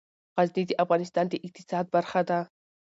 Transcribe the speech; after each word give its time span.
غزني 0.37 0.63
د 0.67 0.71
افغانستان 0.83 1.25
د 1.29 1.33
اقتصاد 1.47 1.85
برخه 1.95 2.21
ده. 2.29 2.39